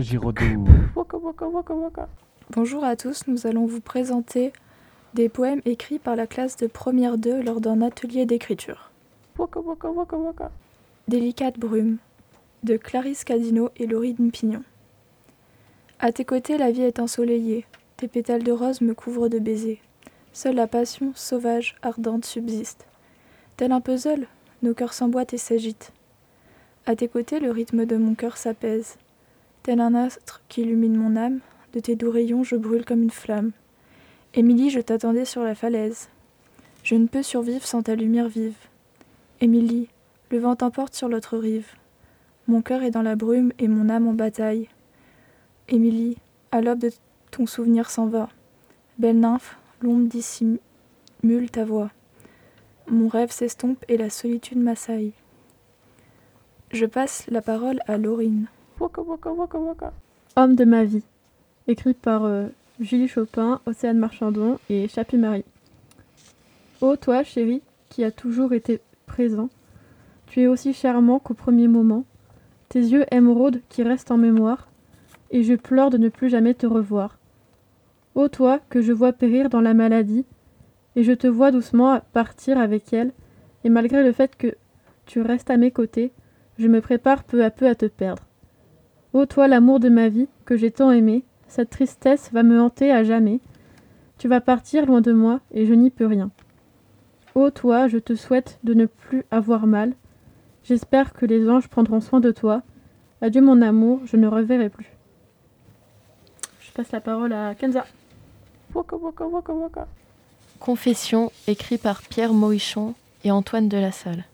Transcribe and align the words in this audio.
Giraudoux. 0.00 0.66
Bonjour 2.50 2.84
à 2.84 2.96
tous, 2.96 3.26
nous 3.28 3.46
allons 3.46 3.66
vous 3.66 3.80
présenter 3.80 4.52
des 5.14 5.28
poèmes 5.28 5.60
écrits 5.64 5.98
par 5.98 6.16
la 6.16 6.26
classe 6.26 6.56
de 6.56 6.66
première 6.66 7.18
2 7.18 7.42
lors 7.42 7.60
d'un 7.60 7.80
atelier 7.80 8.26
d'écriture. 8.26 8.90
Délicate 11.08 11.58
brume 11.58 11.98
de 12.62 12.76
Clarisse 12.76 13.24
Cadino 13.24 13.70
et 13.76 13.86
Laurine 13.86 14.30
Pignon. 14.30 14.62
À 15.98 16.12
tes 16.12 16.24
côtés, 16.24 16.58
la 16.58 16.70
vie 16.70 16.82
est 16.82 16.98
ensoleillée, 16.98 17.64
tes 17.96 18.08
pétales 18.08 18.42
de 18.42 18.52
rose 18.52 18.80
me 18.80 18.94
couvrent 18.94 19.28
de 19.28 19.38
baisers. 19.38 19.80
Seule 20.32 20.56
la 20.56 20.66
passion 20.66 21.12
sauvage, 21.14 21.76
ardente 21.82 22.24
subsiste. 22.24 22.86
Tel 23.56 23.72
un 23.72 23.80
puzzle, 23.80 24.26
nos 24.62 24.74
cœurs 24.74 24.94
s'emboîtent 24.94 25.34
et 25.34 25.38
s'agitent. 25.38 25.92
À 26.86 26.96
tes 26.96 27.08
côtés, 27.08 27.40
le 27.40 27.50
rythme 27.50 27.84
de 27.86 27.96
mon 27.96 28.14
cœur 28.14 28.36
s'apaise. 28.36 28.96
Tel 29.62 29.80
un 29.80 29.94
astre 29.94 30.42
qui 30.48 30.62
illumine 30.62 30.96
mon 30.96 31.16
âme, 31.16 31.40
de 31.74 31.80
tes 31.80 31.94
doux 31.94 32.10
rayons 32.10 32.42
je 32.42 32.56
brûle 32.56 32.86
comme 32.86 33.02
une 33.02 33.10
flamme. 33.10 33.52
Émilie, 34.32 34.70
je 34.70 34.80
t'attendais 34.80 35.26
sur 35.26 35.42
la 35.42 35.54
falaise. 35.54 36.08
Je 36.82 36.94
ne 36.94 37.06
peux 37.06 37.22
survivre 37.22 37.66
sans 37.66 37.82
ta 37.82 37.94
lumière 37.94 38.28
vive. 38.28 38.56
Émilie, 39.40 39.88
le 40.30 40.38
vent 40.38 40.56
t'emporte 40.56 40.94
sur 40.94 41.08
l'autre 41.08 41.36
rive. 41.36 41.68
Mon 42.46 42.62
cœur 42.62 42.82
est 42.82 42.90
dans 42.90 43.02
la 43.02 43.16
brume 43.16 43.52
et 43.58 43.68
mon 43.68 43.90
âme 43.90 44.08
en 44.08 44.14
bataille. 44.14 44.68
Émilie, 45.68 46.16
à 46.52 46.62
l'aube 46.62 46.78
de 46.78 46.90
ton 47.30 47.46
souvenir 47.46 47.90
s'en 47.90 48.06
va. 48.06 48.28
Belle 48.98 49.20
nymphe, 49.20 49.58
l'ombre 49.82 50.08
dissimule 50.08 51.50
ta 51.52 51.64
voix. 51.64 51.90
Mon 52.88 53.08
rêve 53.08 53.30
s'estompe 53.30 53.84
et 53.88 53.98
la 53.98 54.10
solitude 54.10 54.58
m'assaille. 54.58 55.12
Je 56.72 56.86
passe 56.86 57.26
la 57.28 57.42
parole 57.42 57.80
à 57.86 57.98
Laurine. 57.98 58.46
Homme 60.36 60.56
de 60.56 60.64
ma 60.64 60.84
vie, 60.84 61.02
écrit 61.68 61.92
par 61.92 62.24
euh, 62.24 62.46
Julie 62.80 63.08
Chopin, 63.08 63.60
Océane 63.66 63.98
Marchandon 63.98 64.58
et 64.70 64.88
Chapi 64.88 65.18
Marie. 65.18 65.44
Ô 66.80 66.96
toi, 66.96 67.22
chérie, 67.22 67.60
qui 67.90 68.04
as 68.04 68.10
toujours 68.10 68.54
été 68.54 68.80
présent, 69.04 69.50
tu 70.26 70.40
es 70.40 70.46
aussi 70.46 70.72
charmant 70.72 71.18
qu'au 71.18 71.34
premier 71.34 71.68
moment, 71.68 72.04
tes 72.70 72.78
yeux 72.78 73.04
émeraudes 73.10 73.60
qui 73.68 73.82
restent 73.82 74.12
en 74.12 74.16
mémoire, 74.16 74.68
et 75.30 75.42
je 75.42 75.54
pleure 75.54 75.90
de 75.90 75.98
ne 75.98 76.08
plus 76.08 76.30
jamais 76.30 76.54
te 76.54 76.66
revoir. 76.66 77.18
Ô 78.14 78.28
toi, 78.28 78.60
que 78.70 78.80
je 78.80 78.92
vois 78.92 79.12
périr 79.12 79.50
dans 79.50 79.60
la 79.60 79.74
maladie, 79.74 80.24
et 80.96 81.02
je 81.02 81.12
te 81.12 81.26
vois 81.26 81.50
doucement 81.50 82.00
partir 82.14 82.56
avec 82.58 82.94
elle, 82.94 83.12
et 83.64 83.68
malgré 83.68 84.02
le 84.02 84.12
fait 84.12 84.36
que 84.36 84.54
tu 85.04 85.20
restes 85.20 85.50
à 85.50 85.58
mes 85.58 85.70
côtés, 85.70 86.12
je 86.58 86.66
me 86.66 86.80
prépare 86.80 87.24
peu 87.24 87.44
à 87.44 87.50
peu 87.50 87.66
à 87.66 87.74
te 87.74 87.84
perdre. 87.86 88.22
Ô 89.12 89.26
toi, 89.26 89.48
l'amour 89.48 89.80
de 89.80 89.88
ma 89.88 90.08
vie, 90.08 90.28
que 90.44 90.56
j'ai 90.56 90.70
tant 90.70 90.92
aimé, 90.92 91.24
cette 91.48 91.70
tristesse 91.70 92.30
va 92.32 92.42
me 92.44 92.60
hanter 92.60 92.92
à 92.92 93.02
jamais. 93.02 93.40
Tu 94.18 94.28
vas 94.28 94.40
partir 94.40 94.86
loin 94.86 95.00
de 95.00 95.12
moi, 95.12 95.40
et 95.52 95.66
je 95.66 95.74
n'y 95.74 95.90
peux 95.90 96.06
rien. 96.06 96.30
Ô 97.34 97.50
toi, 97.50 97.88
je 97.88 97.98
te 97.98 98.14
souhaite 98.14 98.58
de 98.62 98.74
ne 98.74 98.86
plus 98.86 99.24
avoir 99.30 99.66
mal. 99.66 99.94
J'espère 100.62 101.12
que 101.12 101.26
les 101.26 101.48
anges 101.48 101.68
prendront 101.68 102.00
soin 102.00 102.20
de 102.20 102.30
toi. 102.30 102.62
Adieu 103.20 103.40
mon 103.40 103.62
amour, 103.62 104.00
je 104.04 104.16
ne 104.16 104.28
reverrai 104.28 104.68
plus. 104.68 104.90
Je 106.60 106.70
passe 106.70 106.92
la 106.92 107.00
parole 107.00 107.32
à 107.32 107.54
Kenza. 107.54 107.84
Waka 108.74 108.96
waka 108.96 109.26
waka 109.26 109.52
waka. 109.52 109.88
Confession, 110.60 111.32
écrit 111.48 111.78
par 111.78 112.02
Pierre 112.02 112.32
Moïchon 112.32 112.94
et 113.24 113.30
Antoine 113.30 113.68
de 113.68 113.76
la 113.76 113.90
Salle. 113.90 114.24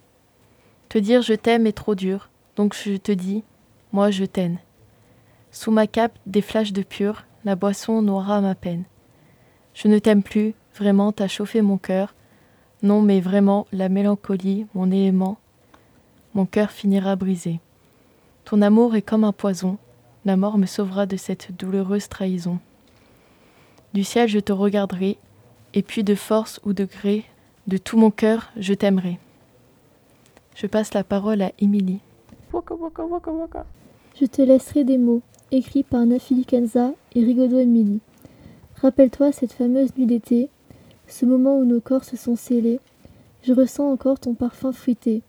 Te 0.88 0.98
dire 0.98 1.22
je 1.22 1.34
t'aime 1.34 1.66
est 1.66 1.72
trop 1.72 1.94
dur, 1.94 2.28
donc 2.56 2.74
je 2.74 2.96
te 2.96 3.12
dis, 3.12 3.42
moi 3.92 4.10
je 4.10 4.24
t'aime. 4.24 4.58
Sous 5.56 5.70
ma 5.70 5.86
cape, 5.86 6.18
des 6.26 6.42
flashs 6.42 6.74
de 6.74 6.82
pur, 6.82 7.24
la 7.46 7.56
boisson 7.56 8.02
noiera 8.02 8.42
ma 8.42 8.54
peine. 8.54 8.84
Je 9.72 9.88
ne 9.88 9.98
t'aime 9.98 10.22
plus, 10.22 10.52
vraiment 10.76 11.12
t'as 11.12 11.28
chauffé 11.28 11.62
mon 11.62 11.78
cœur. 11.78 12.14
Non, 12.82 13.00
mais 13.00 13.20
vraiment, 13.20 13.66
la 13.72 13.88
mélancolie, 13.88 14.66
mon 14.74 14.90
élément, 14.90 15.38
mon 16.34 16.44
cœur 16.44 16.70
finira 16.70 17.16
brisé. 17.16 17.58
Ton 18.44 18.60
amour 18.60 18.96
est 18.96 19.02
comme 19.02 19.24
un 19.24 19.32
poison, 19.32 19.78
la 20.26 20.36
mort 20.36 20.58
me 20.58 20.66
sauvera 20.66 21.06
de 21.06 21.16
cette 21.16 21.56
douloureuse 21.56 22.10
trahison. 22.10 22.58
Du 23.94 24.04
ciel 24.04 24.28
je 24.28 24.40
te 24.40 24.52
regarderai, 24.52 25.16
et 25.72 25.82
puis 25.82 26.04
de 26.04 26.14
force 26.14 26.60
ou 26.66 26.74
de 26.74 26.84
gré, 26.84 27.24
de 27.66 27.78
tout 27.78 27.96
mon 27.96 28.10
cœur, 28.10 28.52
je 28.58 28.74
t'aimerai. 28.74 29.18
Je 30.54 30.66
passe 30.66 30.92
la 30.92 31.02
parole 31.02 31.40
à 31.40 31.52
Émilie. 31.58 32.00
Je 34.18 34.24
te 34.24 34.40
laisserai 34.40 34.84
des 34.84 34.96
mots, 34.96 35.20
écrits 35.52 35.82
par 35.82 36.06
Nafili 36.06 36.46
Kenza 36.46 36.94
et 37.14 37.22
Rigodo 37.22 37.58
Emily. 37.58 38.00
Rappelle-toi 38.76 39.30
cette 39.30 39.52
fameuse 39.52 39.94
nuit 39.94 40.06
d'été, 40.06 40.48
ce 41.06 41.26
moment 41.26 41.58
où 41.58 41.66
nos 41.66 41.82
corps 41.82 42.04
se 42.04 42.16
sont 42.16 42.34
scellés. 42.34 42.80
Je 43.42 43.52
ressens 43.52 43.86
encore 43.86 44.18
ton 44.18 44.32
parfum 44.32 44.72
fruité. 44.72 45.22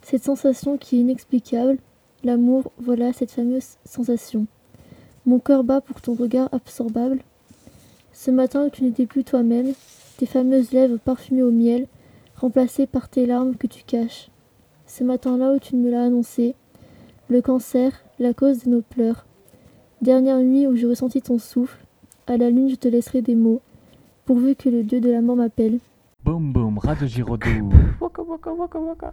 Cette 0.00 0.24
sensation 0.24 0.78
qui 0.78 0.96
est 0.96 1.00
inexplicable, 1.00 1.76
l'amour, 2.22 2.72
voilà 2.78 3.12
cette 3.12 3.30
fameuse 3.30 3.76
sensation. 3.84 4.46
Mon 5.26 5.38
cœur 5.38 5.62
bat 5.62 5.82
pour 5.82 6.00
ton 6.00 6.14
regard 6.14 6.48
absorbable. 6.50 7.18
Ce 8.14 8.30
matin 8.30 8.64
où 8.64 8.70
tu 8.70 8.84
n'étais 8.84 9.04
plus 9.04 9.24
toi-même, 9.24 9.74
tes 10.16 10.24
fameuses 10.24 10.72
lèvres 10.72 10.98
parfumées 10.98 11.42
au 11.42 11.50
miel, 11.50 11.88
remplacées 12.36 12.86
par 12.86 13.10
tes 13.10 13.26
larmes 13.26 13.56
que 13.56 13.66
tu 13.66 13.84
caches. 13.84 14.30
Ce 14.86 15.04
matin-là 15.04 15.52
où 15.52 15.58
tu 15.58 15.76
me 15.76 15.90
l'as 15.90 16.04
annoncé, 16.04 16.54
le 17.28 17.40
cancer, 17.40 17.92
la 18.18 18.34
cause 18.34 18.64
de 18.64 18.70
nos 18.70 18.82
pleurs. 18.82 19.26
Dernière 20.02 20.38
nuit 20.38 20.66
où 20.66 20.76
j'ai 20.76 20.86
ressenti 20.86 21.22
ton 21.22 21.38
souffle, 21.38 21.84
à 22.26 22.36
la 22.36 22.50
lune 22.50 22.68
je 22.68 22.76
te 22.76 22.88
laisserai 22.88 23.22
des 23.22 23.34
mots, 23.34 23.60
pourvu 24.24 24.54
que 24.54 24.68
le 24.68 24.82
dieu 24.82 25.00
de 25.00 25.10
la 25.10 25.20
mort 25.20 25.36
m'appelle. 25.36 25.78
Boum 26.24 26.52
boum, 26.52 26.78
Radio 26.78 27.06
Giraudoux. 27.06 27.70
Waka 28.00 28.22
waka 28.22 28.52
waka 28.52 28.78
waka. 28.78 29.12